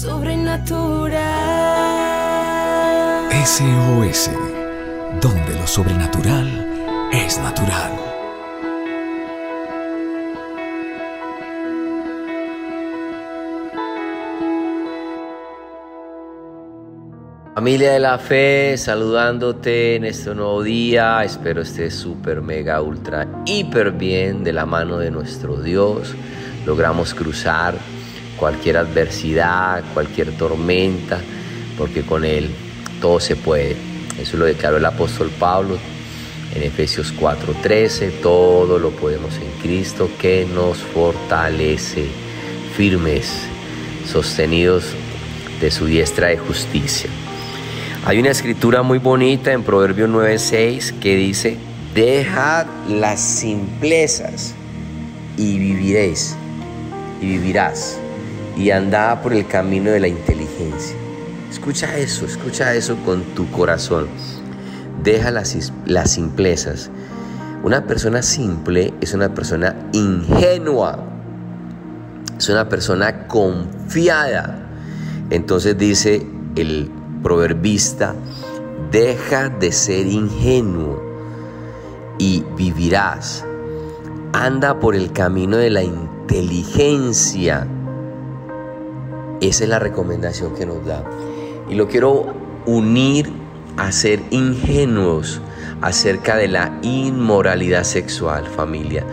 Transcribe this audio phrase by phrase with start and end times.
[0.00, 1.18] Sobrenatural.
[3.44, 4.30] SOS,
[5.20, 7.90] donde lo sobrenatural es natural.
[17.56, 21.24] Familia de la fe, saludándote en este nuevo día.
[21.24, 26.14] Espero estés súper, mega, ultra, hiper bien de la mano de nuestro Dios.
[26.64, 27.74] Logramos cruzar
[28.38, 31.20] cualquier adversidad, cualquier tormenta,
[31.76, 32.48] porque con Él
[33.00, 33.76] todo se puede.
[34.20, 35.78] Eso lo declaró el apóstol Pablo
[36.54, 38.10] en Efesios 4:13.
[38.22, 42.06] Todo lo podemos en Cristo que nos fortalece,
[42.76, 43.28] firmes,
[44.10, 44.84] sostenidos
[45.60, 47.10] de su diestra de justicia.
[48.04, 51.56] Hay una escritura muy bonita en Proverbios 9:6 que dice,
[51.94, 54.54] dejad las simplezas
[55.36, 56.36] y viviréis,
[57.20, 57.98] y vivirás,
[58.58, 60.96] y andad por el camino de la inteligencia.
[61.48, 64.08] Escucha eso, escucha eso con tu corazón.
[65.02, 66.90] Deja las, las simplezas.
[67.62, 70.98] Una persona simple es una persona ingenua,
[72.36, 74.68] es una persona confiada.
[75.30, 76.90] Entonces dice el
[77.22, 78.14] proverbista,
[78.90, 81.00] deja de ser ingenuo
[82.18, 83.44] y vivirás.
[84.32, 87.66] Anda por el camino de la inteligencia.
[89.40, 91.04] Esa es la recomendación que nos da.
[91.68, 92.34] Y lo quiero
[92.66, 93.30] unir
[93.76, 95.40] a ser ingenuos
[95.80, 99.04] acerca de la inmoralidad sexual, familia.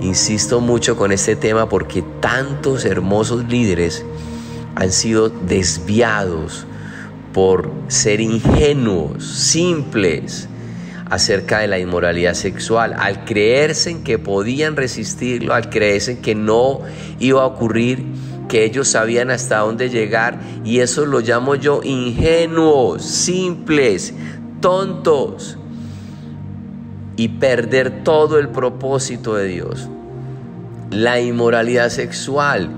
[0.00, 4.04] Insisto mucho con este tema porque tantos hermosos líderes
[4.74, 6.66] han sido desviados
[7.32, 10.48] por ser ingenuos, simples
[11.10, 16.80] acerca de la inmoralidad sexual, al creerse en que podían resistirlo, al creerse que no
[17.18, 18.04] iba a ocurrir,
[18.50, 24.12] que ellos sabían hasta dónde llegar, y eso lo llamo yo ingenuos, simples,
[24.60, 25.56] tontos,
[27.16, 29.88] y perder todo el propósito de Dios.
[30.90, 32.70] La inmoralidad sexual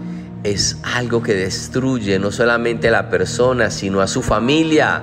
[0.44, 5.02] es algo que destruye no solamente a la persona, sino a su familia.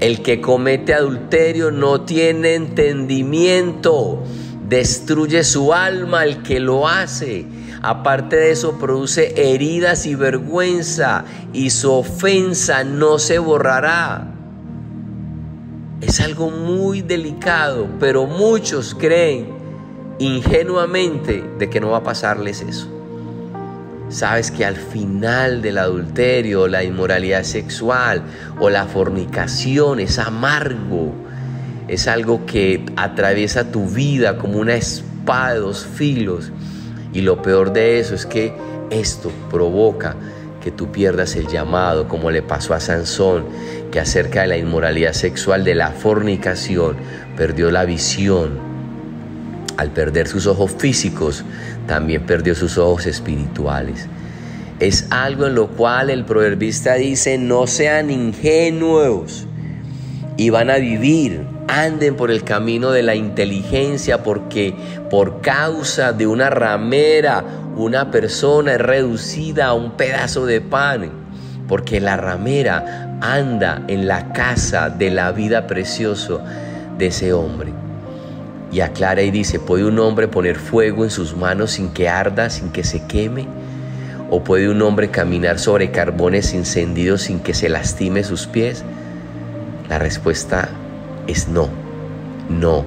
[0.00, 4.24] El que comete adulterio no tiene entendimiento,
[4.66, 7.44] destruye su alma el que lo hace.
[7.86, 14.26] Aparte de eso, produce heridas y vergüenza y su ofensa no se borrará.
[16.00, 19.50] Es algo muy delicado, pero muchos creen
[20.18, 22.88] ingenuamente de que no va a pasarles eso.
[24.08, 28.24] Sabes que al final del adulterio, la inmoralidad sexual
[28.58, 31.14] o la fornicación es amargo.
[31.86, 36.50] Es algo que atraviesa tu vida como una espada de dos filos.
[37.16, 38.52] Y lo peor de eso es que
[38.90, 40.16] esto provoca
[40.62, 43.46] que tú pierdas el llamado, como le pasó a Sansón,
[43.90, 46.96] que acerca de la inmoralidad sexual, de la fornicación,
[47.34, 48.58] perdió la visión
[49.78, 51.42] al perder sus ojos físicos,
[51.86, 54.08] también perdió sus ojos espirituales.
[54.78, 59.46] Es algo en lo cual el proverbista dice, no sean ingenuos
[60.36, 64.74] y van a vivir, anden por el camino de la inteligencia, porque
[65.10, 67.44] por causa de una ramera,
[67.76, 71.10] una persona es reducida a un pedazo de pan,
[71.68, 76.38] porque la ramera anda en la casa de la vida preciosa
[76.98, 77.72] de ese hombre
[78.72, 82.50] y aclara y dice, ¿puede un hombre poner fuego en sus manos sin que arda,
[82.50, 83.46] sin que se queme?
[84.30, 88.84] ¿O puede un hombre caminar sobre carbones encendidos sin que se lastime sus pies?
[89.88, 90.68] La respuesta
[91.26, 91.68] es no,
[92.48, 92.84] no.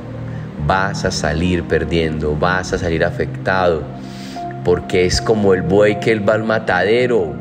[0.67, 3.81] Vas a salir perdiendo, vas a salir afectado,
[4.63, 7.33] porque es como el buey que él va al matadero,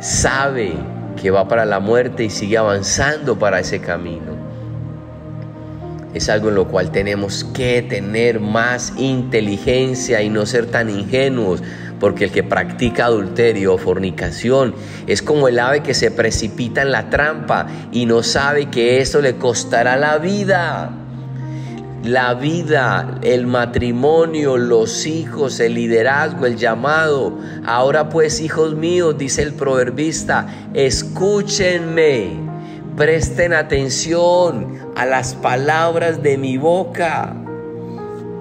[0.00, 0.74] sabe
[1.20, 4.36] que va para la muerte y sigue avanzando para ese camino.
[6.14, 11.62] Es algo en lo cual tenemos que tener más inteligencia y no ser tan ingenuos,
[12.00, 14.74] porque el que practica adulterio o fornicación
[15.06, 19.20] es como el ave que se precipita en la trampa y no sabe que eso
[19.20, 20.90] le costará la vida.
[22.04, 27.36] La vida, el matrimonio, los hijos, el liderazgo, el llamado.
[27.66, 32.48] Ahora pues, hijos míos, dice el proverbista, escúchenme
[32.98, 37.32] Presten atención a las palabras de mi boca.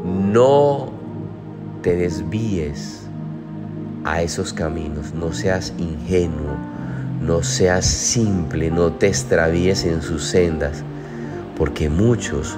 [0.04, 0.92] No
[1.84, 3.07] te desvíes
[4.08, 6.56] a esos caminos, no seas ingenuo,
[7.22, 10.82] no seas simple, no te extravíes en sus sendas,
[11.58, 12.56] porque muchos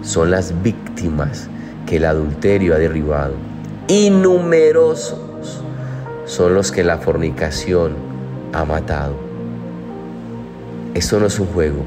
[0.00, 1.48] son las víctimas
[1.84, 3.34] que el adulterio ha derribado.
[3.86, 5.62] Y numerosos
[6.24, 7.92] son los que la fornicación
[8.54, 9.14] ha matado.
[10.94, 11.84] Esto no es un juego,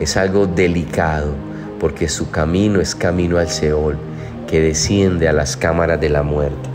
[0.00, 1.32] es algo delicado
[1.78, 3.96] porque su camino es camino al Seol
[4.48, 6.73] que desciende a las cámaras de la muerte.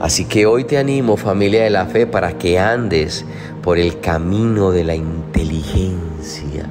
[0.00, 3.26] Así que hoy te animo familia de la fe para que andes
[3.62, 6.64] por el camino de la inteligencia,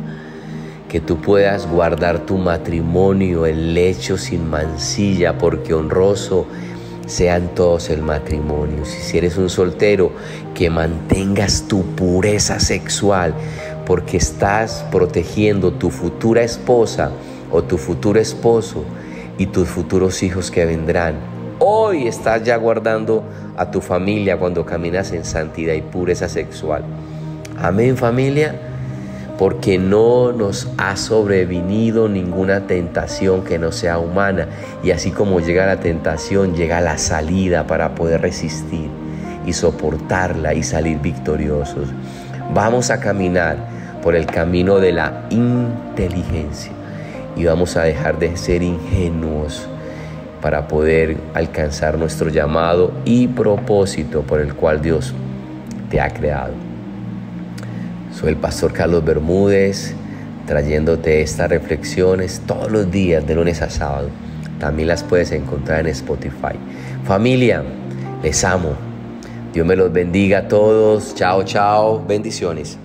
[0.90, 6.48] que tú puedas guardar tu matrimonio, el lecho sin mancilla, porque honroso
[7.06, 8.84] sean todos el matrimonio.
[8.84, 10.12] Si eres un soltero,
[10.56, 13.36] que mantengas tu pureza sexual,
[13.86, 17.12] porque estás protegiendo tu futura esposa
[17.52, 18.86] o tu futuro esposo
[19.38, 21.39] y tus futuros hijos que vendrán.
[21.62, 23.22] Hoy estás ya guardando
[23.58, 26.84] a tu familia cuando caminas en santidad y pureza sexual.
[27.62, 28.56] Amén familia,
[29.38, 34.48] porque no nos ha sobrevenido ninguna tentación que no sea humana.
[34.84, 38.90] Y así como llega la tentación, llega la salida para poder resistir
[39.46, 41.90] y soportarla y salir victoriosos.
[42.54, 43.58] Vamos a caminar
[44.02, 46.72] por el camino de la inteligencia
[47.36, 49.68] y vamos a dejar de ser ingenuos
[50.42, 55.14] para poder alcanzar nuestro llamado y propósito por el cual Dios
[55.90, 56.54] te ha creado.
[58.14, 59.94] Soy el pastor Carlos Bermúdez
[60.46, 64.10] trayéndote estas reflexiones todos los días de lunes a sábado.
[64.60, 66.58] También las puedes encontrar en Spotify.
[67.04, 67.64] Familia,
[68.24, 68.74] les amo.
[69.54, 71.14] Dios me los bendiga a todos.
[71.16, 72.04] Chao, chao.
[72.06, 72.78] Bendiciones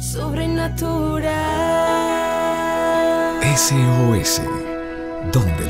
[0.00, 1.30] sobrenatural.
[3.56, 4.42] SOS,